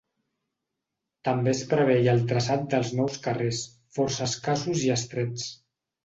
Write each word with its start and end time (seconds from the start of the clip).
També 1.27 1.51
es 1.51 1.59
preveia 1.73 2.15
el 2.17 2.23
traçat 2.31 2.63
dels 2.71 2.89
nous 2.99 3.19
carrers, 3.25 3.59
força 3.99 4.25
escassos 4.31 4.87
i 4.87 4.91
estrets. 4.95 5.45